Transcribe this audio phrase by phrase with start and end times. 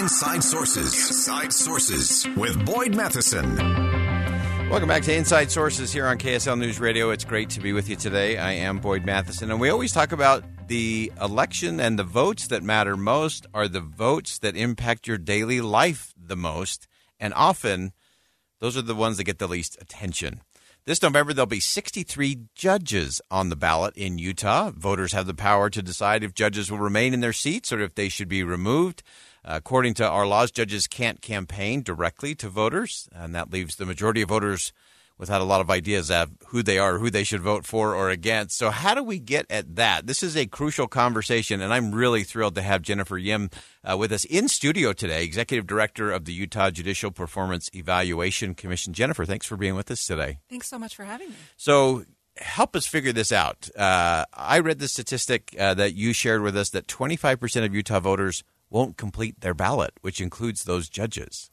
[0.00, 0.94] Inside Sources.
[0.94, 3.54] Inside Sources with Boyd Matheson.
[4.70, 7.10] Welcome back to Inside Sources here on KSL News Radio.
[7.10, 8.38] It's great to be with you today.
[8.38, 12.62] I am Boyd Matheson, and we always talk about the election and the votes that
[12.62, 16.88] matter most are the votes that impact your daily life the most,
[17.18, 17.92] and often
[18.58, 20.40] those are the ones that get the least attention.
[20.86, 24.70] This November, there'll be 63 judges on the ballot in Utah.
[24.70, 27.94] Voters have the power to decide if judges will remain in their seats or if
[27.94, 29.02] they should be removed.
[29.44, 34.22] According to our laws, judges can't campaign directly to voters, and that leaves the majority
[34.22, 34.72] of voters
[35.20, 38.08] without a lot of ideas of who they are, who they should vote for or
[38.08, 38.56] against.
[38.56, 40.06] So, how do we get at that?
[40.06, 43.50] This is a crucial conversation, and I'm really thrilled to have Jennifer Yim
[43.84, 48.94] uh, with us in studio today, Executive Director of the Utah Judicial Performance Evaluation Commission.
[48.94, 50.38] Jennifer, thanks for being with us today.
[50.48, 51.36] Thanks so much for having me.
[51.56, 52.04] So,
[52.38, 53.68] help us figure this out.
[53.76, 58.00] Uh, I read the statistic uh, that you shared with us that 25% of Utah
[58.00, 61.50] voters won't complete their ballot, which includes those judges.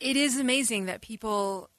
[0.00, 1.70] It is amazing that people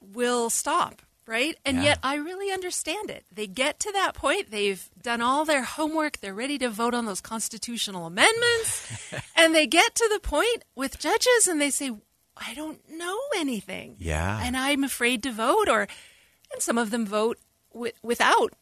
[0.00, 1.56] will stop, right?
[1.64, 1.82] And Yeah.
[1.84, 3.24] yet I really understand it.
[3.32, 7.06] They get to that point, they've done all their homework, they're ready to vote on
[7.06, 8.86] those constitutional amendments,
[9.36, 11.90] and they get to the point with judges and they say,
[12.36, 13.96] I don't know anything.
[13.98, 14.38] Yeah.
[14.42, 15.88] And I'm afraid to vote or
[16.52, 17.38] and some of them vote
[17.72, 18.52] wi- without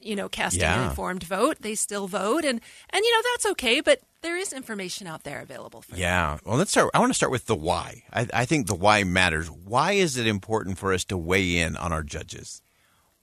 [0.00, 3.80] you know casting an informed vote they still vote and and you know that's okay
[3.80, 6.00] but there is information out there available for them.
[6.00, 6.38] Yeah.
[6.44, 6.90] Well, let's start.
[6.94, 8.02] I want to start with the why.
[8.12, 9.48] I, I think the why matters.
[9.50, 12.62] Why is it important for us to weigh in on our judges?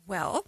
[0.08, 0.46] Well,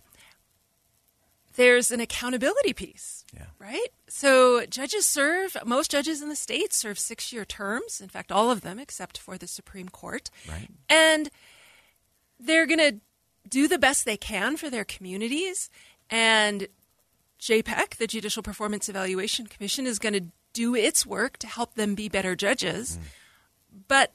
[1.55, 3.45] there's an accountability piece, Yeah.
[3.59, 3.87] right?
[4.07, 8.01] So judges serve, most judges in the state serve six year terms.
[8.01, 10.29] In fact, all of them except for the Supreme Court.
[10.49, 10.67] Right.
[10.89, 11.29] And
[12.39, 12.99] they're going to
[13.49, 15.69] do the best they can for their communities.
[16.09, 16.67] And
[17.39, 21.95] JPEC, the Judicial Performance Evaluation Commission, is going to do its work to help them
[21.95, 22.97] be better judges.
[23.87, 24.13] But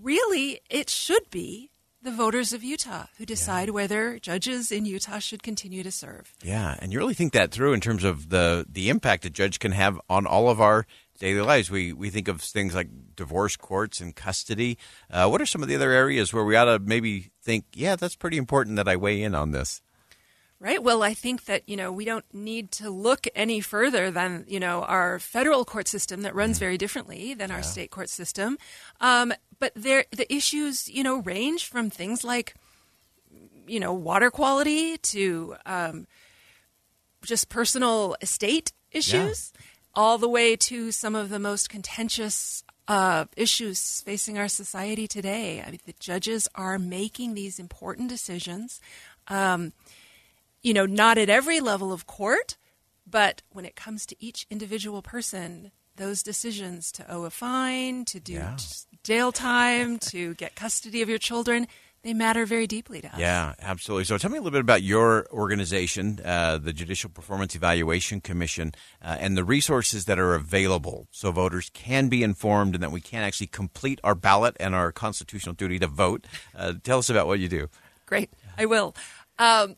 [0.00, 1.70] really, it should be
[2.02, 6.32] the voters of Utah who decide whether judges in Utah should continue to serve.
[6.42, 9.60] Yeah, and you really think that through in terms of the the impact a judge
[9.60, 10.86] can have on all of our
[11.18, 11.70] daily lives.
[11.70, 14.78] We we think of things like divorce courts and custody.
[15.10, 17.94] Uh, what are some of the other areas where we ought to maybe think, yeah,
[17.94, 19.80] that's pretty important that I weigh in on this?
[20.62, 20.80] Right.
[20.80, 24.60] Well, I think that, you know, we don't need to look any further than, you
[24.60, 28.58] know, our federal court system that runs very differently than our state court system.
[29.00, 32.54] Um, but there, the issues, you know, range from things like,
[33.66, 36.06] you know, water quality to um,
[37.24, 39.52] just personal estate issues,
[39.96, 45.60] all the way to some of the most contentious uh, issues facing our society today.
[45.60, 48.80] I mean, the judges are making these important decisions.
[49.26, 49.72] Um,
[50.62, 52.56] you know, not at every level of court,
[53.06, 58.20] but when it comes to each individual person, those decisions to owe a fine, to
[58.20, 58.56] do Yeah.
[59.02, 61.66] jail time, to get custody of your children,
[62.02, 63.18] they matter very deeply to us.
[63.18, 64.04] Yeah, absolutely.
[64.04, 68.74] So tell me a little bit about your organization, uh, the Judicial Performance Evaluation Commission,
[69.00, 73.00] uh, and the resources that are available so voters can be informed and that we
[73.00, 76.26] can actually complete our ballot and our constitutional duty to vote.
[76.56, 77.68] Uh, tell us about what you do.
[78.06, 78.96] Great, I will.
[79.38, 79.76] Um,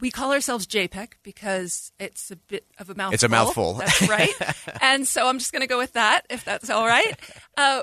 [0.00, 3.14] we call ourselves JPEC because it's a bit of a mouthful.
[3.14, 3.74] It's a mouthful.
[3.74, 4.34] That's right.
[4.80, 7.18] and so I'm just going to go with that, if that's all right.
[7.56, 7.82] Uh,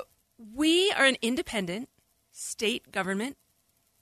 [0.54, 1.88] we are an independent
[2.32, 3.36] state government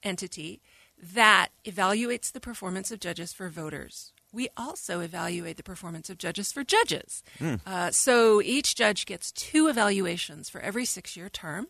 [0.02, 0.60] entity
[1.02, 4.12] that evaluates the performance of judges for voters.
[4.32, 7.22] We also evaluate the performance of judges for judges.
[7.66, 11.68] Uh, so each judge gets two evaluations for every six year term.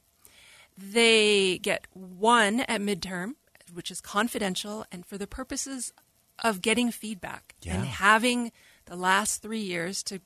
[0.78, 3.34] They get one at midterm,
[3.72, 5.92] which is confidential and for the purposes
[6.42, 8.52] of getting feedback and having
[8.86, 10.20] the last three years to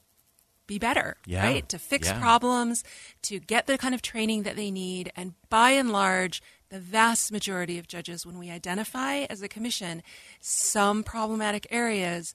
[0.67, 1.45] be better, Yeah.
[1.45, 1.69] right?
[1.69, 2.19] To fix Yeah.
[2.19, 2.83] problems,
[3.23, 5.13] to get the kind of training that they need.
[5.15, 10.03] And by and large, the vast majority of judges, when we identify as a commission
[10.41, 12.35] some problematic areas,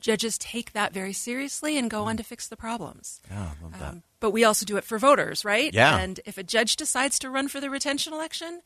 [0.00, 3.20] judges take that very seriously and go on to fix the problems.
[3.30, 3.82] Oh, I love that.
[3.90, 5.72] Um, but we also do it for voters, right?
[5.72, 5.96] Yeah.
[5.98, 8.62] And if a judge decides to run for the retention election,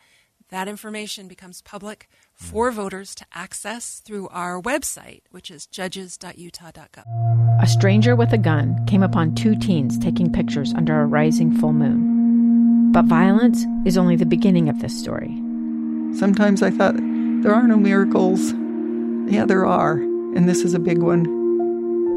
[0.50, 2.76] that information becomes public for hmm.
[2.76, 7.62] voters to access through our website, which is judges.utah.gov.
[7.62, 11.72] A stranger with a gun came upon two teens taking pictures under a rising full
[11.72, 12.92] moon.
[12.92, 15.34] But violence is only the beginning of this story.
[16.16, 16.96] Sometimes I thought,
[17.42, 18.52] there are no miracles.
[19.30, 21.26] Yeah, there are, and this is a big one.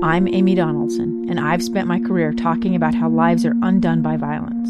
[0.03, 4.17] I'm Amy Donaldson, and I've spent my career talking about how lives are undone by
[4.17, 4.69] violence.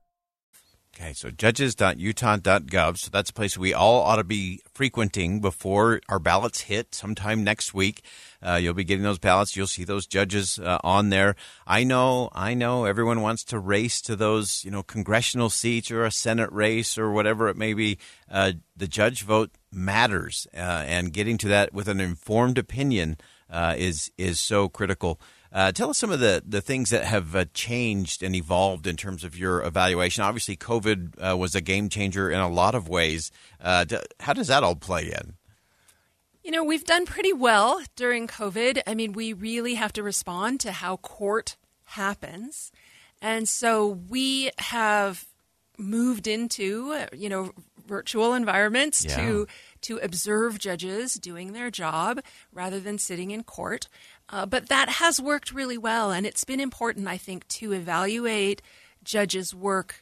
[1.01, 2.97] Okay, so judges.utah.gov.
[2.99, 7.43] So that's a place we all ought to be frequenting before our ballots hit sometime
[7.43, 8.03] next week.
[8.39, 9.55] Uh, you'll be getting those ballots.
[9.55, 11.35] You'll see those judges uh, on there.
[11.65, 16.05] I know, I know everyone wants to race to those, you know, congressional seats or
[16.05, 17.97] a Senate race or whatever it may be.
[18.29, 23.17] Uh, the judge vote matters, uh, and getting to that with an informed opinion
[23.49, 25.19] uh, is is so critical.
[25.53, 28.95] Uh, tell us some of the, the things that have uh, changed and evolved in
[28.95, 30.23] terms of your evaluation.
[30.23, 33.31] Obviously, COVID uh, was a game changer in a lot of ways.
[33.59, 35.33] Uh, d- how does that all play in?
[36.43, 38.81] You know, we've done pretty well during COVID.
[38.87, 42.71] I mean, we really have to respond to how court happens.
[43.21, 45.27] And so we have
[45.77, 47.51] moved into, you know,
[47.87, 49.17] virtual environments Yeah.
[49.17, 49.47] to
[49.81, 52.21] to observe judges doing their job
[52.53, 53.87] rather than sitting in court.
[54.31, 58.61] Uh, but that has worked really well, and it's been important, I think, to evaluate
[59.03, 60.01] judges' work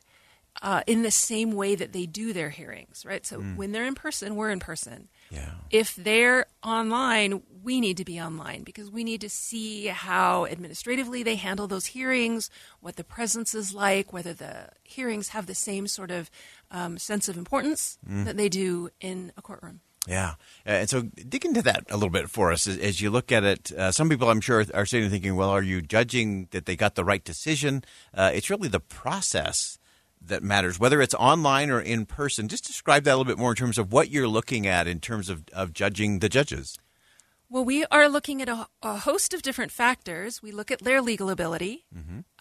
[0.62, 3.26] uh, in the same way that they do their hearings, right?
[3.26, 5.08] So when they're in person, we're in person.
[5.30, 5.52] Yeah.
[5.70, 11.24] If they're online, we need to be online because we need to see how administratively
[11.24, 12.50] they handle those hearings,
[12.82, 16.30] what the presence is like, whether the hearings have the same sort of
[16.72, 19.80] um, sense of importance that they do in a courtroom.
[20.10, 20.34] Yeah,
[20.66, 23.32] Uh, and so dig into that a little bit for us as, as you look
[23.32, 23.72] at it.
[23.72, 26.96] Uh, some people, I'm sure, are sitting thinking, "Well, are you judging that they got
[26.96, 29.78] the right decision?" Uh, it's really the process
[30.20, 32.48] that matters, whether it's online or in person.
[32.48, 35.00] Just describe that a little bit more in terms of what you're looking at in
[35.00, 36.78] terms of, of judging the judges.
[37.52, 40.40] Well, we are looking at a, a host of different factors.
[40.42, 41.86] We look at their legal ability,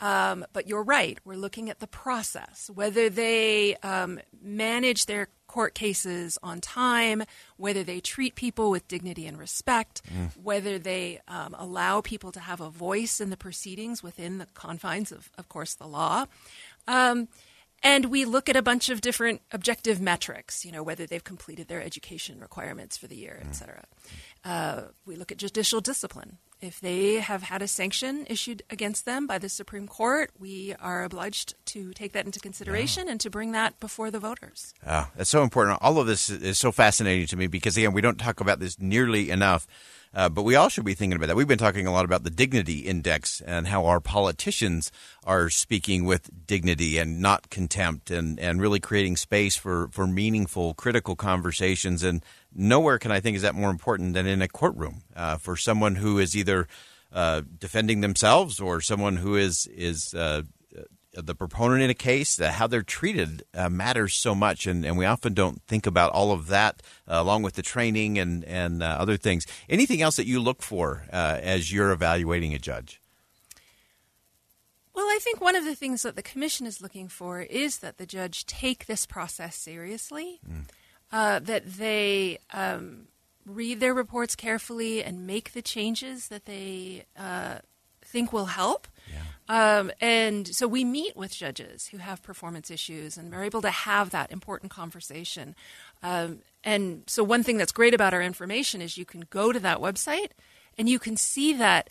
[0.04, 1.18] um, but you're right.
[1.24, 7.22] We're looking at the process, whether they um, manage their court cases on time,
[7.56, 10.02] whether they treat people with dignity and respect,
[10.42, 15.10] whether they um, allow people to have a voice in the proceedings within the confines
[15.10, 16.26] of, of course, the law.
[16.86, 17.28] Um,
[17.80, 21.68] and we look at a bunch of different objective metrics, you know, whether they've completed
[21.68, 23.84] their education requirements for the year, et cetera.
[24.44, 26.38] Uh, we look at judicial discipline.
[26.60, 31.04] If they have had a sanction issued against them by the Supreme Court, we are
[31.04, 34.74] obliged to take that into consideration and to bring that before the voters.
[34.84, 35.78] Ah, that's so important.
[35.80, 38.76] All of this is so fascinating to me because, again, we don't talk about this
[38.80, 39.68] nearly enough.
[40.14, 41.36] Uh, but we all should be thinking about that.
[41.36, 44.90] We've been talking a lot about the dignity index and how our politicians
[45.24, 50.74] are speaking with dignity and not contempt and, and really creating space for, for meaningful,
[50.74, 52.02] critical conversations.
[52.02, 52.24] And
[52.54, 55.96] nowhere can I think is that more important than in a courtroom uh, for someone
[55.96, 56.68] who is either
[57.12, 60.42] uh, defending themselves or someone who is, is uh,
[61.12, 64.96] the proponent in a case, uh, how they're treated uh, matters so much, and, and
[64.98, 68.82] we often don't think about all of that uh, along with the training and and
[68.82, 69.46] uh, other things.
[69.68, 73.00] Anything else that you look for uh, as you're evaluating a judge?
[74.94, 77.98] Well, I think one of the things that the commission is looking for is that
[77.98, 80.40] the judge take this process seriously,
[81.12, 83.06] uh, that they um,
[83.46, 87.58] read their reports carefully and make the changes that they uh,
[88.08, 88.88] think will help.
[89.48, 93.70] Um, and so we meet with judges who have performance issues and we're able to
[93.70, 95.54] have that important conversation.
[96.02, 99.60] Um, and so, one thing that's great about our information is you can go to
[99.60, 100.32] that website
[100.76, 101.88] and you can see that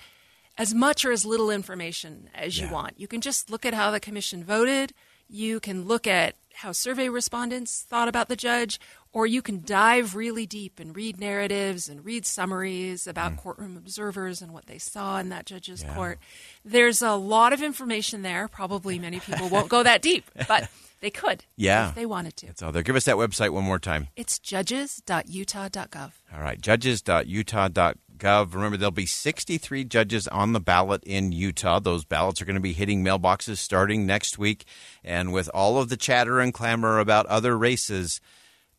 [0.57, 3.00] as much or as little information as you want.
[3.00, 4.93] You can just look at how the commission voted.
[5.29, 8.79] You can look at how survey respondents thought about the judge,
[9.13, 13.37] or you can dive really deep and read narratives and read summaries about hmm.
[13.37, 16.17] courtroom observers and what they saw in that judge's court.
[16.65, 18.47] There's a lot of information there.
[18.47, 20.67] Probably many people won't go that deep, but
[20.99, 21.89] they could Yeah.
[21.89, 22.47] if they wanted to.
[22.47, 22.81] It's all there.
[22.81, 24.07] Give us that website one more time.
[24.15, 26.11] It's judges.utah.gov.
[26.33, 27.95] All right, judges.utah.gov.
[28.24, 31.79] Remember, there'll be 63 judges on the ballot in Utah.
[31.79, 34.65] Those ballots are going to be hitting mailboxes starting next week.
[35.03, 38.19] And with all of the chatter and clamor about other races,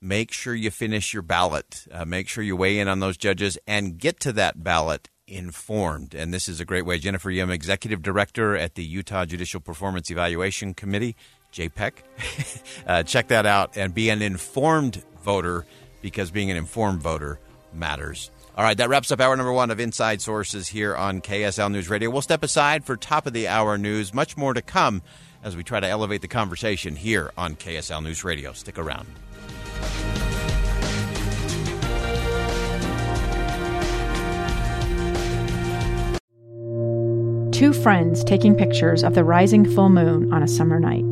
[0.01, 1.87] make sure you finish your ballot.
[1.93, 6.15] Uh, make sure you weigh in on those judges and get to that ballot informed.
[6.15, 6.99] And this is a great way.
[6.99, 11.17] Jennifer Yim, Executive Director at the Utah Judicial Performance Evaluation Committee,
[11.53, 11.93] JPEC.
[12.87, 15.67] uh, check that out and be an informed voter
[16.01, 17.39] because being an informed voter
[17.73, 21.71] matters All right, that wraps up hour number one of Inside Sources here on KSL
[21.71, 22.11] News Radio.
[22.11, 24.13] We'll step aside for top of the hour news.
[24.13, 25.01] Much more to come
[25.45, 28.53] as we try to elevate the conversation here on KSL News Radio.
[28.53, 29.07] Stick around.
[37.53, 41.09] Two friends taking pictures of the rising full moon on a summer night.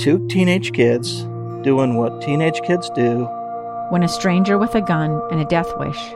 [0.00, 1.22] Two teenage kids
[1.62, 3.24] doing what teenage kids do.
[3.90, 6.15] When a stranger with a gun and a death wish